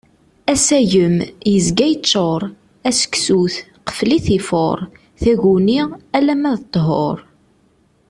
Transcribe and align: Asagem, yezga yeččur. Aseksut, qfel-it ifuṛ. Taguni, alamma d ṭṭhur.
Asagem, 0.53 1.15
yezga 1.51 1.87
yeččur. 1.89 2.41
Aseksut, 2.89 3.55
qfel-it 3.87 4.27
ifuṛ. 4.37 4.77
Taguni, 5.21 5.79
alamma 6.17 6.51
d 6.61 6.63
ṭṭhur. 6.65 7.17